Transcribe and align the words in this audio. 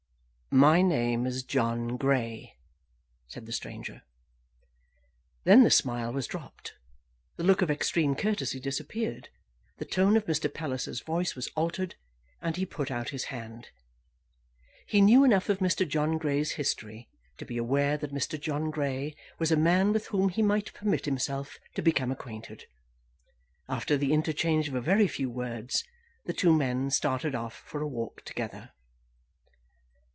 "My 0.53 0.81
name 0.81 1.25
is 1.25 1.43
John 1.43 1.95
Grey," 1.95 2.57
said 3.27 3.45
the 3.45 3.53
stranger. 3.53 4.01
Then 5.45 5.63
the 5.63 5.69
smile 5.71 6.11
was 6.11 6.27
dropped, 6.27 6.73
the 7.37 7.43
look 7.45 7.61
of 7.61 7.71
extreme 7.71 8.15
courtesy 8.15 8.59
disappeared, 8.59 9.29
the 9.77 9.85
tone 9.85 10.17
of 10.17 10.25
Mr. 10.25 10.53
Palliser's 10.53 10.99
voice 10.99 11.35
was 11.37 11.47
altered, 11.55 11.95
and 12.41 12.57
he 12.57 12.65
put 12.65 12.91
out 12.91 13.11
his 13.11 13.23
hand. 13.31 13.69
He 14.87 14.99
knew 14.99 15.23
enough 15.23 15.47
of 15.47 15.59
Mr. 15.59 15.87
John 15.87 16.17
Grey's 16.17 16.51
history 16.51 17.07
to 17.37 17.45
be 17.45 17.57
aware 17.57 17.95
that 17.95 18.11
Mr. 18.13 18.37
John 18.37 18.71
Grey 18.71 19.15
was 19.39 19.53
a 19.53 19.55
man 19.55 19.93
with 19.93 20.07
whom 20.07 20.27
he 20.27 20.41
might 20.41 20.73
permit 20.73 21.05
himself 21.05 21.59
to 21.75 21.81
become 21.81 22.11
acquainted. 22.11 22.65
After 23.69 23.95
the 23.95 24.11
interchange 24.11 24.67
of 24.67 24.75
a 24.75 24.81
very 24.81 25.07
few 25.07 25.29
words, 25.29 25.85
the 26.25 26.33
two 26.33 26.53
men 26.53 26.89
started 26.89 27.35
off 27.35 27.53
for 27.65 27.81
a 27.81 27.87
walk 27.87 28.25
together. 28.25 28.71